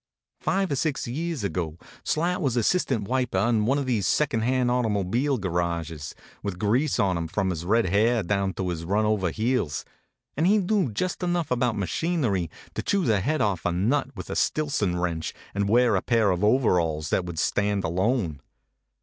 Five 0.39 0.71
or 0.71 0.75
six 0.75 1.07
years 1.07 1.43
ago, 1.43 1.77
Slat 2.03 2.41
was 2.41 2.57
assistant 2.57 3.07
wiper 3.07 3.37
in 3.37 3.67
one 3.67 3.77
of 3.77 3.85
these 3.85 4.07
second 4.07 4.41
hand 4.41 4.71
auto 4.71 4.89
mobile 4.89 5.37
garages, 5.37 6.15
with 6.41 6.57
grease 6.57 6.97
on 6.97 7.17
him 7.19 7.27
from 7.27 7.51
his 7.51 7.65
red 7.65 7.85
hair 7.85 8.23
down 8.23 8.53
to 8.55 8.69
his 8.69 8.83
run 8.83 9.05
over 9.05 9.29
heels, 9.29 9.85
and 10.35 10.47
he 10.47 10.57
knew 10.57 10.91
just 10.91 11.21
enough 11.21 11.51
about 11.51 11.77
machinery 11.77 12.47
to 12.47 12.47
HONK, 12.47 12.75
HONK! 12.77 12.85
chew 12.87 13.05
the 13.05 13.19
head 13.19 13.41
off 13.41 13.63
a 13.63 13.71
nut 13.71 14.09
with 14.15 14.31
a 14.31 14.35
Stillson 14.35 14.99
wrench 14.99 15.35
and 15.53 15.69
wear 15.69 15.95
a 15.95 16.01
pair 16.01 16.31
of 16.31 16.43
overalls 16.43 17.11
that 17.11 17.23
would 17.25 17.37
stand 17.37 17.83
alone. 17.83 18.41